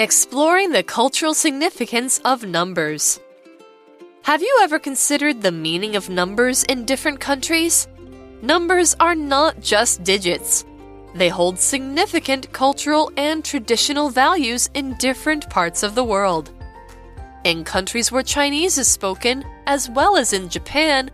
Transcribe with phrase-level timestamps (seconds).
[0.00, 3.20] Exploring the cultural significance of numbers.
[4.22, 7.86] Have you ever considered the meaning of numbers in different countries?
[8.40, 10.64] Numbers are not just digits.
[11.14, 16.50] They hold significant cultural and traditional values in different parts of the world.
[17.44, 21.10] In countries where Chinese is spoken, as well as in Japan,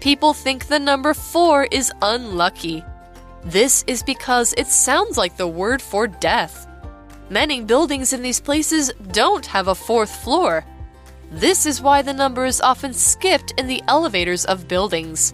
[0.00, 2.82] people think the number 4 is unlucky.
[3.44, 6.66] This is because it sounds like the word for death.
[7.30, 10.64] Many buildings in these places don't have a fourth floor.
[11.30, 15.32] This is why the number is often skipped in the elevators of buildings.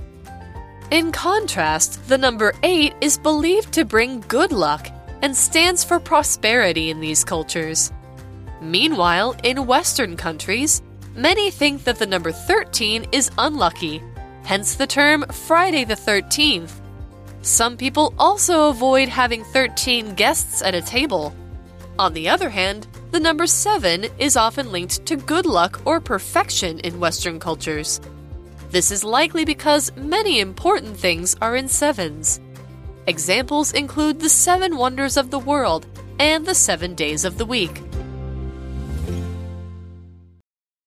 [0.90, 4.88] In contrast, the number 8 is believed to bring good luck
[5.22, 7.92] and stands for prosperity in these cultures.
[8.60, 10.82] Meanwhile, in Western countries,
[11.14, 14.02] many think that the number 13 is unlucky,
[14.44, 16.72] hence the term Friday the 13th.
[17.42, 21.34] Some people also avoid having 13 guests at a table.
[22.00, 26.78] On the other hand, the number 7 is often linked to good luck or perfection
[26.78, 28.00] in Western cultures.
[28.70, 32.40] This is likely because many important things are in sevens.
[33.06, 35.84] Examples include the seven wonders of the world
[36.18, 37.82] and the seven days of the week.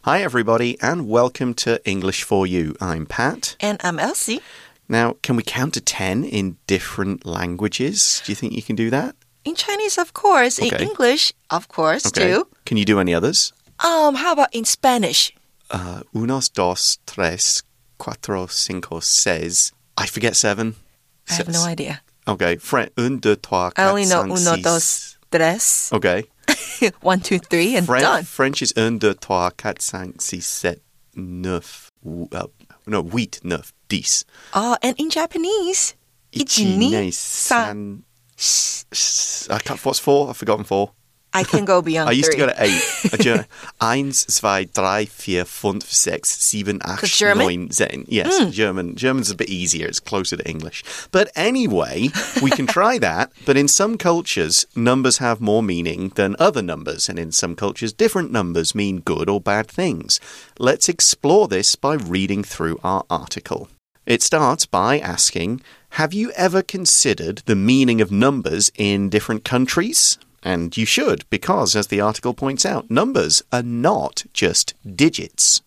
[0.01, 2.75] Hi, everybody, and welcome to English for You.
[2.81, 3.55] I'm Pat.
[3.59, 4.41] And I'm Elsie.
[4.89, 8.23] Now, can we count to 10 in different languages?
[8.25, 9.15] Do you think you can do that?
[9.45, 10.59] In Chinese, of course.
[10.59, 10.75] Okay.
[10.75, 12.31] In English, of course, Okay.
[12.33, 12.47] too.
[12.65, 13.51] Can you do any others?
[13.83, 15.33] Um, how about in Spanish?
[15.69, 17.63] Uh, unos, dos, tres,
[17.99, 19.71] cuatro, cinco, seis.
[19.97, 20.75] I forget seven.
[21.29, 22.01] I have no idea.
[22.27, 22.57] Okay.
[22.57, 22.91] French.
[22.97, 24.63] Un, deux, trois, quatre, I only know cinq, uno, six.
[24.63, 25.89] dos, tres.
[25.93, 26.23] Okay.
[27.01, 28.23] One, two, three, and French, done.
[28.23, 30.79] French is un, deux, trois, quatre, cinq, six, sept,
[31.15, 31.91] neuf.
[32.05, 32.47] Uh,
[32.85, 34.25] no, huit, neuf, dix.
[34.53, 35.95] Oh, and in Japanese,
[36.33, 38.03] Ichi, ne, san.
[39.49, 40.29] I can't, what's four?
[40.29, 40.91] I've forgotten four.
[41.35, 42.39] I can go beyond I used three.
[42.39, 43.21] to go to eight.
[43.21, 43.45] German.
[43.81, 48.05] Eins, zwei, drei, vier, fünf, sechs, sieben, acht, neun, zehn.
[48.07, 48.49] Yes, hmm.
[48.51, 48.95] German.
[48.95, 49.87] German's a bit easier.
[49.87, 50.83] It's closer to English.
[51.11, 52.09] But anyway,
[52.41, 53.31] we can try that.
[53.45, 57.09] But in some cultures, numbers have more meaning than other numbers.
[57.09, 60.19] And in some cultures, different numbers mean good or bad things.
[60.59, 63.67] Let's explore this by reading through our article.
[64.05, 65.61] It starts by asking
[65.97, 70.17] Have you ever considered the meaning of numbers in different countries?
[70.41, 75.61] And you should, because, as the article points out, numbers are not just digits.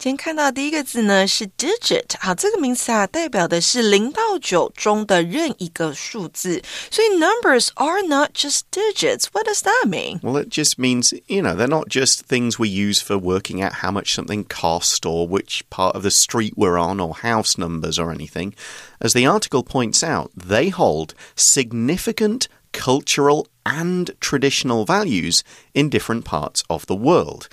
[0.00, 9.24] 今天看到的第一个字呢是 digit，好，这个名词啊代表的是零到九中的任一个数字，所以 numbers are not just digits.
[9.32, 10.20] What does that mean?
[10.20, 13.82] Well, it just means, you know, they're not just things we use for working out
[13.82, 17.98] how much something cost or which part of the street we're on or house numbers
[17.98, 18.54] or anything.
[19.00, 25.42] As the article points out, they hold significant cultural and traditional values
[25.72, 27.48] in different parts of the world.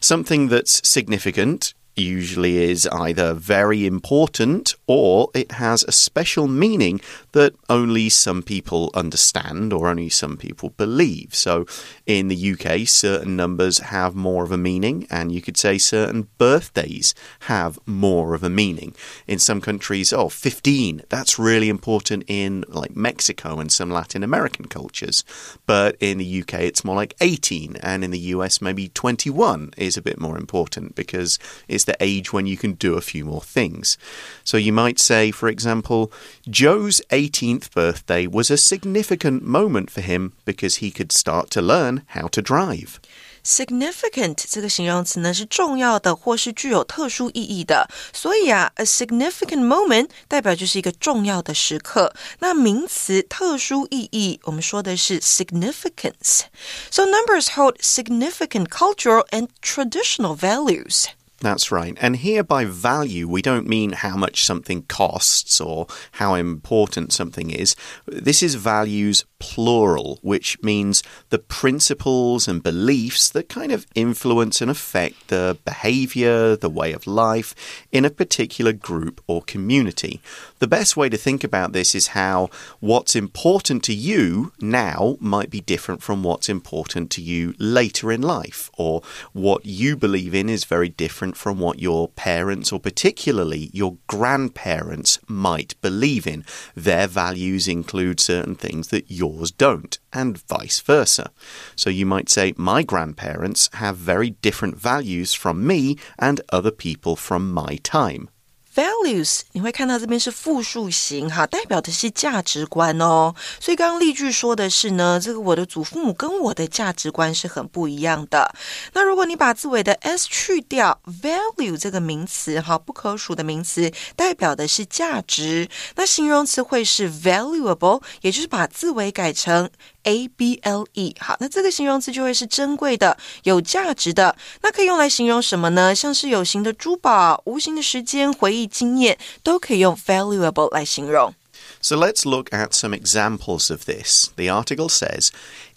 [0.00, 7.01] Something that's significant usually is either very important or it has a special meaning
[7.33, 11.35] that only some people understand or only some people believe.
[11.35, 11.65] So
[12.05, 16.27] in the UK, certain numbers have more of a meaning, and you could say certain
[16.37, 18.95] birthdays have more of a meaning.
[19.27, 24.65] In some countries, oh, 15, that's really important in like Mexico and some Latin American
[24.65, 25.23] cultures.
[25.65, 29.97] But in the UK, it's more like 18, and in the US, maybe 21 is
[29.97, 31.37] a bit more important because
[31.67, 33.96] it's the age when you can do a few more things.
[34.44, 36.10] So you might say, for example,
[36.48, 42.02] Joe's 18th birthday was a significant moment for him because he could start to learn
[42.08, 42.98] how to drive.
[43.46, 52.14] Significant 这个形容词呢是重要的或是具有特殊意义的，所以啊，a significant moment 代表就是一个重要的时刻。
[52.38, 61.08] 那名词特殊意义，我们说的是 significance。So numbers hold significant cultural and traditional values.
[61.41, 61.97] That's right.
[62.01, 67.49] And here by value, we don't mean how much something costs or how important something
[67.49, 67.75] is.
[68.05, 74.69] This is values plural, which means the principles and beliefs that kind of influence and
[74.69, 77.55] affect the behavior, the way of life
[77.91, 80.21] in a particular group or community.
[80.59, 82.49] The best way to think about this is how
[82.79, 88.21] what's important to you now might be different from what's important to you later in
[88.21, 89.01] life, or
[89.33, 95.19] what you believe in is very different from what your parents or particularly your grandparents
[95.27, 96.43] might believe in.
[96.75, 101.31] Their values include certain things that yours don't, and vice versa.
[101.75, 107.15] So you might say, My grandparents have very different values from me and other people
[107.15, 108.29] from my time.
[108.75, 113.33] values，你会看到这边是复数型哈，代表的是价值观哦。
[113.59, 118.53] 所以刚刚例句说的是呢，这个我的祖父母跟我的价值观是很不一样的。
[118.93, 125.67] 那如果你把字尾的 s 去掉，value 这个名词哈，不可数的名词，代表的是价值。
[125.95, 129.69] 那形容词会是 valuable，也就是把字尾改成。
[130.08, 134.36] A B L E，好，那这个形容词就会是珍贵的、有价值的。
[134.62, 135.94] 那可以用来形容什么呢？
[135.94, 141.34] 像是有形的珠宝、无形的时间、回忆、经验，都可以用 valuable 来形容。
[141.80, 144.28] So let's look at some examples of this.
[144.36, 145.30] The article says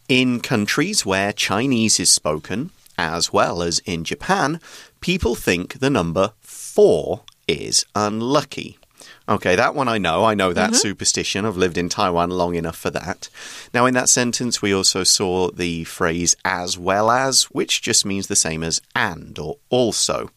[0.10, 4.62] In countries where Chinese is spoken, as well as in Japan,
[5.02, 8.78] people think the number four is unlucky.
[9.28, 10.24] Okay, that one I know.
[10.24, 10.82] I know that mm -hmm.
[10.82, 11.46] superstition.
[11.46, 13.30] I've lived in Taiwan long enough for that.
[13.74, 18.28] Now, in that sentence, we also saw the phrase as well as, which just means
[18.28, 20.30] the same as and or also.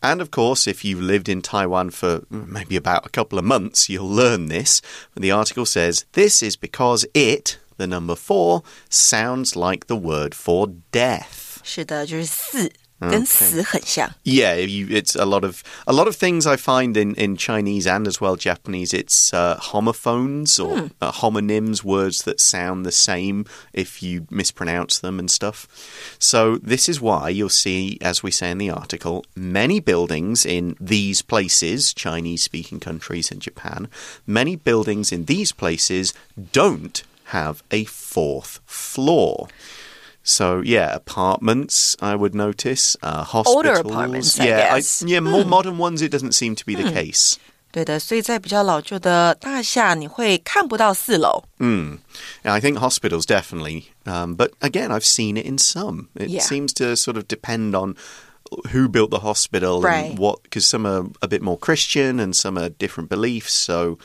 [0.00, 3.88] And of course, if you've lived in Taiwan for maybe about a couple of months,
[3.88, 4.80] you'll learn this.
[5.16, 10.68] The article says this is because it, the number four, sounds like the word for
[10.92, 11.60] death.
[11.64, 12.72] 是的，就是四。
[13.02, 14.12] 跟死很像。
[14.24, 18.08] Yeah, you, it's a lot of a lot of things I find in, in Chinese and
[18.08, 18.92] as well Japanese.
[18.92, 20.86] It's uh, homophones or hmm.
[21.00, 25.68] uh, homonyms, words that sound the same if you mispronounce them and stuff.
[26.18, 30.76] So this is why you'll see, as we say in the article, many buildings in
[30.80, 33.88] these places, Chinese-speaking countries in Japan,
[34.26, 36.12] many buildings in these places
[36.52, 39.48] don't have a fourth floor.
[40.22, 42.96] So yeah, apartments I would notice.
[43.02, 44.38] Uh, hospitals, older apartments.
[44.38, 45.48] Yeah, I I, yeah, more hmm.
[45.48, 46.02] modern ones.
[46.02, 46.94] It doesn't seem to be the hmm.
[46.94, 47.38] case.
[47.70, 51.44] 对的，所以在比较老旧的大厦，你会看不到四楼。
[51.58, 51.98] Mm.
[52.42, 56.08] I think hospitals definitely, um, but again, I've seen it in some.
[56.14, 56.40] It yeah.
[56.40, 57.94] seems to sort of depend on
[58.72, 60.12] who built the hospital right.
[60.12, 63.52] and what, because some are a bit more Christian and some are different beliefs.
[63.52, 63.98] So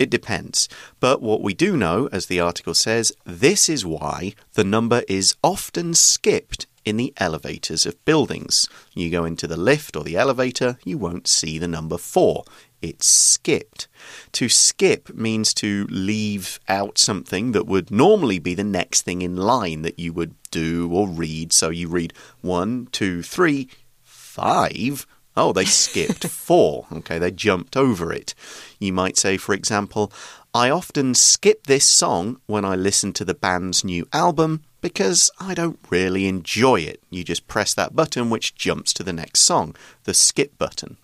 [0.00, 0.66] it depends.
[0.98, 5.36] But what we do know, as the article says, this is why the number is
[5.44, 8.66] often skipped in the elevators of buildings.
[8.94, 12.44] You go into the lift or the elevator, you won't see the number four.
[12.80, 13.88] It's skipped.
[14.32, 19.36] To skip means to leave out something that would normally be the next thing in
[19.36, 21.52] line that you would do or read.
[21.52, 23.68] So you read one, two, three,
[24.02, 25.06] five.
[25.42, 26.86] Oh, they skipped four.
[26.92, 28.34] Okay, they jumped over it.
[28.78, 30.12] You might say, for example,
[30.52, 35.54] I often skip this song when I listen to the band's new album because I
[35.54, 37.02] don't really enjoy it.
[37.08, 40.98] You just press that button which jumps to the next song, the skip button.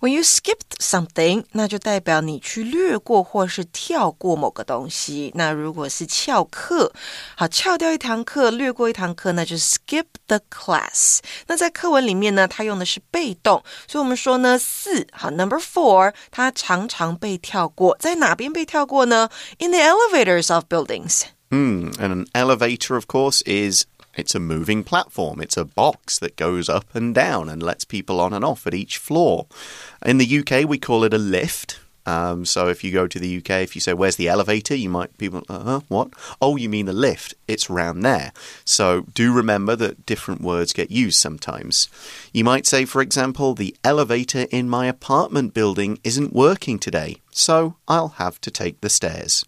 [0.00, 5.32] When you skipped something，那就代表你去略过或是跳过某个东西。
[5.34, 6.92] 那如果是翘课，
[7.34, 11.20] 好，翘掉一堂课，略过一堂课，那就是 skip the class。
[11.46, 19.30] 那在课文里面呢，它用的是被动，所以我们说呢，四好，number four，它常常被跳过，在哪边被跳过呢？
[19.58, 21.22] In the elevators of buildings.
[21.48, 23.84] Hmm, and an elevator, of course, is
[24.15, 25.41] it's a moving platform.
[25.41, 28.73] It's a box that goes up and down and lets people on and off at
[28.73, 29.47] each floor.
[30.05, 31.79] In the UK, we call it a lift.
[32.05, 34.75] Um, so if you go to the UK, if you say, Where's the elevator?
[34.75, 36.09] you might people, uh, what?
[36.41, 37.35] Oh, you mean the lift?
[37.47, 38.31] It's round there.
[38.65, 41.89] So do remember that different words get used sometimes.
[42.33, 47.75] You might say, for example, The elevator in my apartment building isn't working today, so
[47.87, 49.45] I'll have to take the stairs.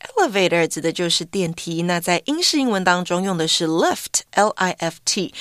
[0.00, 5.32] Elevator 指的就是电梯，那在英式英文当中用的是 lift，L I F T。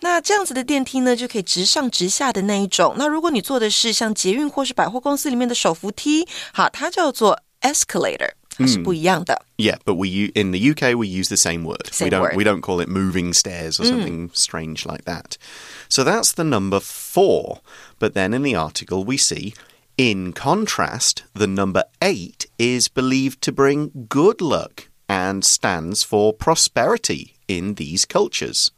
[0.00, 2.94] 那这样子的电梯呢，就可以直上直下的那一种。
[2.96, 9.44] 那如果你坐的是像捷运或是百货公司里面的手扶梯，好，它叫做 escalator，它是不一样的。
[9.56, 11.88] Yeah, but we in the UK we use the same word.
[11.90, 12.36] Same we don't word.
[12.36, 15.36] we don't call it moving stairs or something strange like that.
[15.88, 17.60] So that's the number 4.
[17.98, 19.54] But then in the article we see
[19.96, 27.34] in contrast, the number 8 is believed to bring good luck and stands for prosperity
[27.46, 28.68] in these cultures.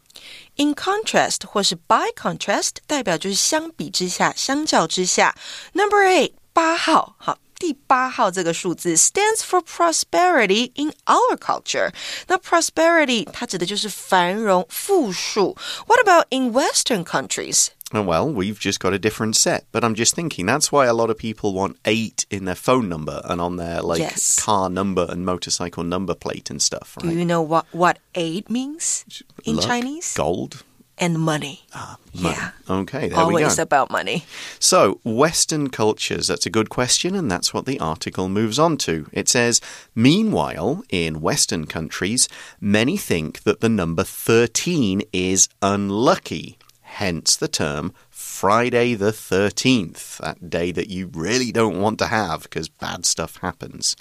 [0.57, 5.35] In contrast 或是 by contrast 代表就是相比之下、相较之下。
[5.73, 11.93] Number eight 八号，好，第八号这个数字 stands for prosperity in our culture。
[12.29, 15.57] 那 prosperity 它指的就是繁荣、富庶。
[15.87, 19.66] What about in Western countries？Oh, Well, we've just got a different set.
[19.72, 22.90] But I'm just thinking that's why a lot of people want eight in their phone
[22.90, 24.40] number and on their like yes.
[24.40, 26.98] car number and motorcycle number plate and stuff.
[26.98, 27.10] Right?
[27.10, 30.14] Do you know what what eight means in Luck, Chinese?
[30.16, 30.64] Gold.
[31.02, 31.62] And money.
[31.74, 32.36] Ah, money.
[32.36, 32.52] Yeah.
[32.70, 33.64] Okay, there Always we go.
[33.64, 34.26] about money.
[34.60, 39.08] So, Western cultures, that's a good question, and that's what the article moves on to.
[39.14, 39.62] It says,
[39.96, 42.28] Meanwhile, in Western countries,
[42.60, 46.59] many think that the number 13 is unlucky
[47.00, 52.44] hence the term Friday the 13th, that day that you really don't want to have
[52.44, 53.96] because bad stuff happens.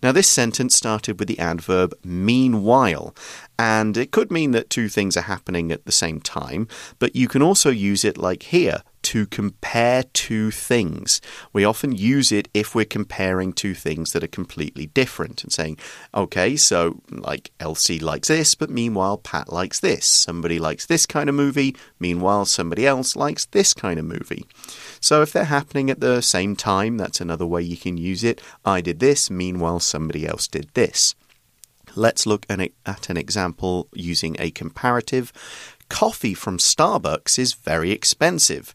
[0.00, 3.16] Now, this sentence started with the adverb meanwhile,
[3.58, 6.68] and it could mean that two things are happening at the same time,
[7.00, 11.20] but you can also use it like here to compare two things.
[11.52, 15.78] We often use it if we're comparing two things that are completely different and saying,
[16.12, 20.06] okay, so like Elsie likes this, but meanwhile Pat likes this.
[20.06, 24.44] Somebody likes this kind of movie, meanwhile somebody else likes this kind of movie.
[25.00, 28.40] So if they're happening at the same time, that's another way you can use it.
[28.64, 31.14] I did this, meanwhile somebody else did this.
[31.94, 32.58] Let's look at
[33.08, 35.32] an example using a comparative.
[35.88, 38.74] Coffee from Starbucks is very expensive.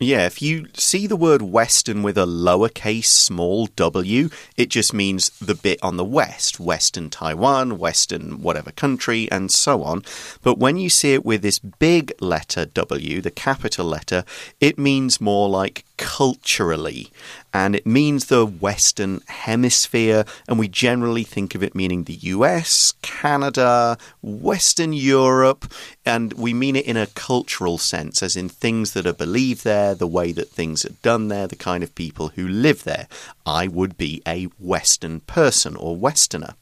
[0.00, 5.30] Yeah, if you see the word Western with a lowercase small w, it just means
[5.38, 10.02] the bit on the west, Western Taiwan, Western whatever country, and so on.
[10.42, 14.24] But when you see it with this big letter W, the capital letter,
[14.60, 17.12] it means more like culturally
[17.54, 22.92] and it means the Western Hemisphere, and we generally think of it meaning the US,
[23.00, 25.72] Canada, Western Europe,
[26.04, 29.94] and we mean it in a cultural sense, as in things that are believed there,
[29.94, 33.06] the way that things are done there, the kind of people who live there.
[33.46, 36.56] I would be a Western person or Westerner.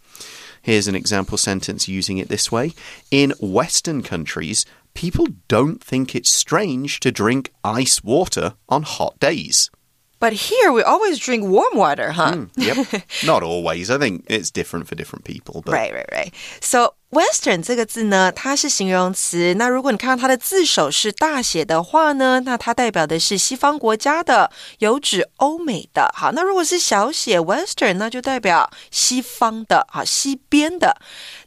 [0.60, 2.74] Here's an example sentence using it this way
[3.10, 9.70] In Western countries, people don't think it's strange to drink ice water on hot days.
[10.21, 12.31] But here we always drink warm water, huh?
[12.31, 13.03] Mm, yep.
[13.23, 13.91] Not always.
[13.91, 15.61] I think it's different for different people.
[15.61, 15.73] But...
[15.73, 16.33] Right, right, right.
[16.59, 19.53] So Western 这个字呢，它是形容词。
[19.59, 24.49] 那如果你看到它的字首是大写的话呢，那它代表的是西方国家的，
[24.79, 26.11] 有指欧美的。
[26.15, 30.97] 好，那如果是小写 Western，那就代表西方的，好，西边的。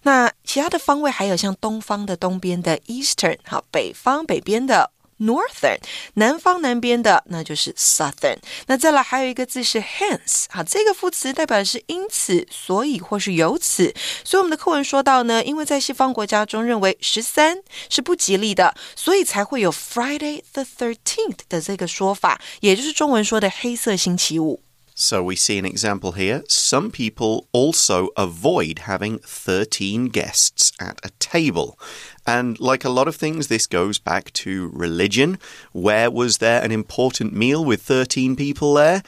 [0.02, 4.93] 那其他的方位还有像东方的东边的 Eastern，好，北方北边的。
[5.19, 5.77] Northern
[6.15, 8.38] 南方南边的那就是 Southern。
[8.67, 13.93] 那再来还有一个字是 hence，啊，这个副词代表的是因此、所以或是由此。
[14.24, 17.57] 所以我们的课文说到呢，因为在西方国家中认为十三
[17.89, 24.64] 是不吉利的，所以才会有 Friday the Thirteenth 的这个说法，也就是中文说的黑色星期五。
[24.98, 26.44] So we see an example here.
[26.48, 31.78] Some people also avoid having 13 guests at a table.
[32.25, 35.38] And like a lot of things, this goes back to religion.
[35.74, 39.04] Where was there an important meal with 13 people there?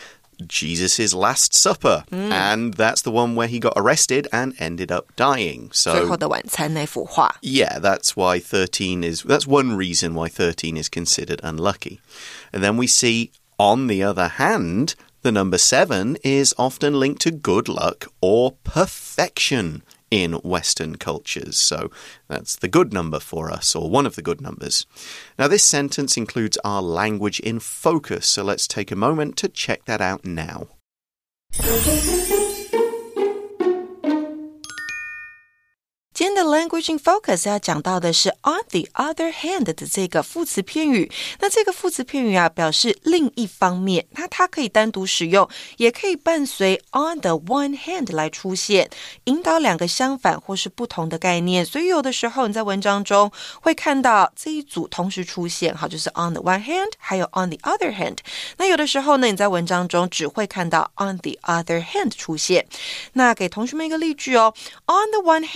[0.45, 2.03] Jesus' Last Supper.
[2.11, 2.31] Mm.
[2.31, 5.71] And that's the one where he got arrested and ended up dying.
[5.71, 5.93] So
[7.41, 12.01] Yeah, that's why 13 is that's one reason why 13 is considered unlucky.
[12.51, 14.93] And then we see on the other hand,
[15.27, 21.57] the number seven is often linked to good luck or perfection in Western cultures.
[21.57, 21.91] So
[22.29, 24.85] that's the good number for us, or one of the good numbers.
[25.37, 29.83] Now, this sentence includes our language in focus, so let's take a moment to check
[29.83, 30.69] that out now.
[36.16, 41.10] 今天的 language in focus 要讲到的是 on the other hand 的这个副词片语。
[41.40, 48.90] 那这个副词片语啊，表示另一方面，那它可以单独使用，也可以伴随 on the one hand 来出现，
[49.24, 51.64] 引导两个相反或是不同的概念。
[51.64, 53.32] 所以有的时候你在文章中
[53.62, 58.18] 会看到这一组同时出现，好，就是 on the one hand，还有 on the other hand。
[58.58, 62.66] 那有的时候呢，你在文章中只会看到 on the other hand 出现。
[63.14, 64.54] 那给同学们一个例句哦，
[64.86, 65.46] on the one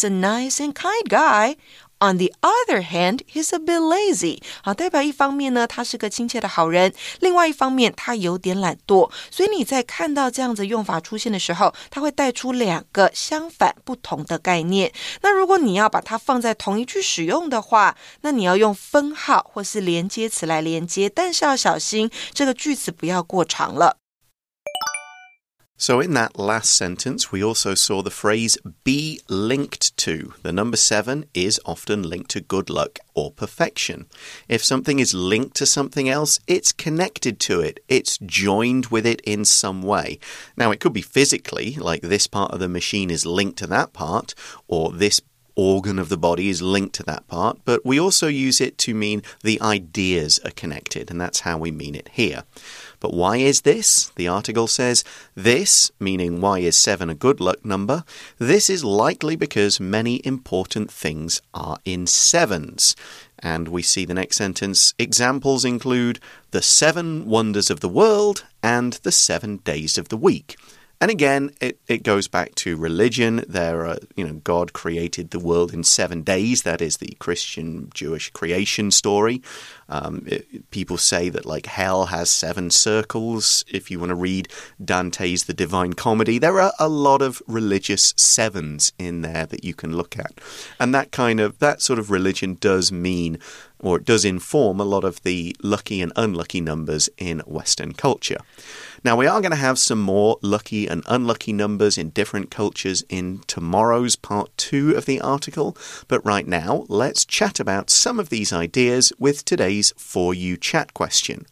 [0.00, 1.56] hand，he's a nice and kind guy.
[2.02, 4.40] On the other hand, he's a bit lazy.
[4.62, 6.90] 好，代表一方面呢，他是个亲切的好人；
[7.20, 9.10] 另外一方面，他有点懒惰。
[9.30, 14.90] 所以你在看到这样子用法出现的时候，它会带出两个相反不同的概念。
[15.20, 23.98] 那如果你要把它放在同一句使用的话，那你要用分号或是连接词来连接，但是要小心这个句子不要过长了。
[25.80, 30.34] So, in that last sentence, we also saw the phrase be linked to.
[30.42, 34.04] The number seven is often linked to good luck or perfection.
[34.46, 39.22] If something is linked to something else, it's connected to it, it's joined with it
[39.22, 40.18] in some way.
[40.54, 43.94] Now, it could be physically, like this part of the machine is linked to that
[43.94, 44.34] part,
[44.68, 45.22] or this
[45.54, 48.94] organ of the body is linked to that part, but we also use it to
[48.94, 52.44] mean the ideas are connected, and that's how we mean it here.
[53.00, 54.12] But why is this?
[54.16, 55.02] The article says
[55.34, 58.04] this, meaning why is 7 a good luck number?
[58.38, 62.94] This is likely because many important things are in sevens.
[63.38, 64.92] And we see the next sentence.
[64.98, 70.56] Examples include the seven wonders of the world and the seven days of the week.
[71.02, 73.42] And again, it, it goes back to religion.
[73.48, 76.62] There are, you know, God created the world in seven days.
[76.62, 79.40] That is the Christian Jewish creation story.
[79.90, 83.64] Um, it, people say that, like, hell has seven circles.
[83.68, 84.48] If you want to read
[84.82, 89.74] Dante's The Divine Comedy, there are a lot of religious sevens in there that you
[89.74, 90.40] can look at.
[90.78, 93.38] And that kind of, that sort of religion does mean
[93.82, 98.38] or it does inform a lot of the lucky and unlucky numbers in Western culture.
[99.02, 103.02] Now, we are going to have some more lucky and unlucky numbers in different cultures
[103.08, 108.28] in tomorrow's part two of the article, but right now, let's chat about some of
[108.28, 111.46] these ideas with today's For You chat question.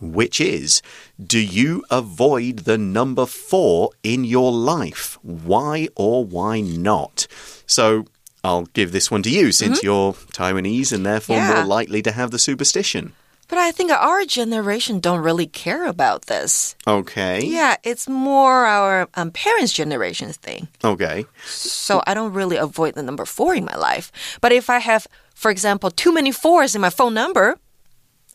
[0.00, 0.82] Which is,
[1.24, 5.16] do you avoid the number four in your life?
[5.22, 7.28] Why or why not?
[7.66, 8.06] So,
[8.44, 9.86] I'll give this one to you since mm -hmm.
[9.86, 11.54] you're Taiwanese and therefore yeah.
[11.54, 13.12] more likely to have the superstition.
[13.52, 16.74] But I think our generation don't really care about this.
[16.86, 17.44] Okay.
[17.44, 20.68] Yeah, it's more our um, parents' generation's thing.
[20.82, 21.26] Okay.
[21.44, 24.10] So I don't really avoid the number four in my life.
[24.40, 27.58] But if I have, for example, too many fours in my phone number,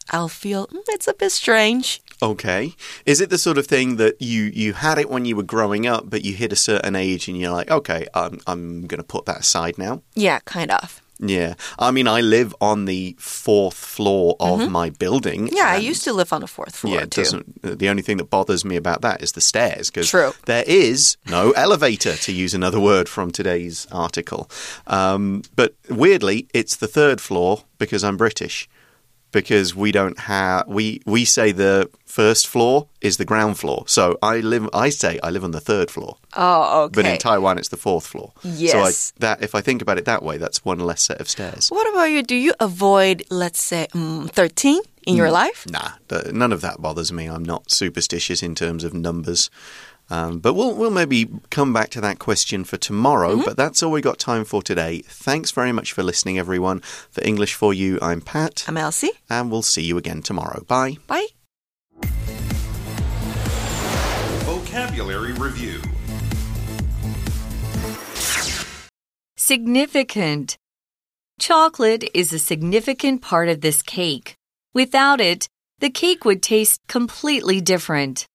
[0.10, 2.02] I'll feel mm, it's a bit strange.
[2.22, 2.74] Okay.
[3.06, 5.86] Is it the sort of thing that you you had it when you were growing
[5.86, 9.04] up, but you hit a certain age and you're like, okay, I'm I'm going to
[9.04, 10.02] put that aside now?
[10.16, 11.02] Yeah, kind of.
[11.20, 11.56] Yeah.
[11.80, 14.84] I mean, I live on the fourth floor of mm -hmm.
[14.84, 15.50] my building.
[15.52, 16.96] Yeah, I used to live on the fourth floor.
[16.96, 17.44] Yeah, too.
[17.62, 21.52] the only thing that bothers me about that is the stairs because there is no
[21.66, 24.46] elevator, to use another word from today's article.
[24.86, 28.68] Um, but weirdly, it's the third floor because I'm British
[29.38, 33.84] because we don't have we we say the first floor is the ground floor.
[33.86, 36.18] So I live I say I live on the third floor.
[36.36, 36.94] Oh, okay.
[36.96, 38.34] But in Taiwan it's the fourth floor.
[38.42, 38.72] Yes.
[38.72, 41.30] So I, that if I think about it that way, that's one less set of
[41.30, 41.70] stairs.
[41.70, 42.24] What about you?
[42.24, 45.68] Do you avoid let's say um, 13 in your mm, life?
[45.70, 45.92] Nah,
[46.32, 47.28] none of that bothers me.
[47.28, 49.52] I'm not superstitious in terms of numbers.
[50.10, 53.34] Um, but we'll, we'll maybe come back to that question for tomorrow.
[53.34, 53.46] Mm -hmm.
[53.46, 55.04] But that's all we got time for today.
[55.24, 56.82] Thanks very much for listening, everyone.
[57.12, 58.66] For English for You, I'm Pat.
[58.68, 59.12] I'm Elsie.
[59.30, 60.64] And we'll see you again tomorrow.
[60.68, 60.98] Bye.
[61.08, 61.28] Bye.
[64.46, 65.82] Vocabulary Review
[69.48, 70.58] Significant.
[71.40, 74.36] Chocolate is a significant part of this cake.
[74.74, 75.48] Without it,
[75.80, 78.28] the cake would taste completely different.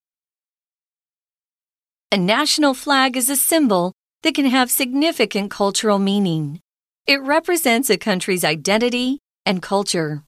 [2.13, 6.61] A national flag is a symbol that can have significant cultural meaning.
[7.07, 10.23] It represents a country's identity and culture.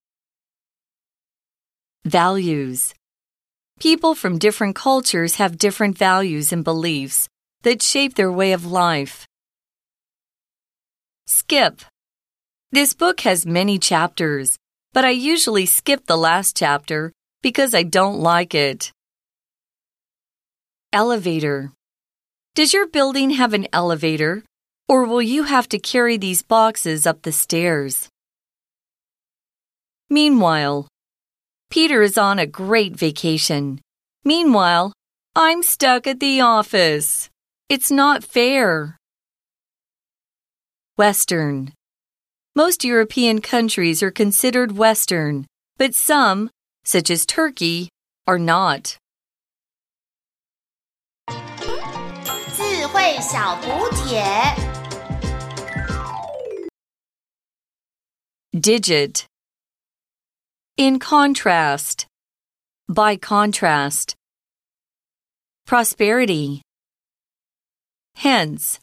[2.07, 2.95] Values
[3.81, 7.29] People from different cultures have different values and beliefs
[7.65, 9.27] that shape their way of life.
[11.27, 11.83] Skip
[12.73, 14.57] This book has many chapters,
[14.95, 18.91] but I usually skip the last chapter because I don't like it.
[20.95, 21.73] Elevator.
[22.55, 24.45] Does your building have an elevator,
[24.89, 28.09] or will you have to carry these boxes up the stairs?
[30.09, 30.87] Meanwhile,
[31.69, 33.81] Peter is on a great vacation.
[34.25, 34.93] Meanwhile,
[35.35, 37.29] I'm stuck at the office.
[37.69, 38.97] It's not fair.
[40.97, 41.73] Western.
[42.55, 46.51] Most European countries are considered Western, but some,
[46.85, 47.89] such as Turkey,
[48.29, 48.97] are not.
[58.59, 59.27] Digit.
[60.79, 62.07] In contrast.
[62.89, 64.17] By contrast.
[65.67, 66.63] Prosperity.
[68.15, 68.81] Hence.